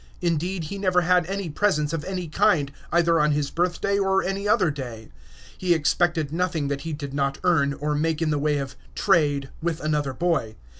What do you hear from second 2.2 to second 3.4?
kind, either on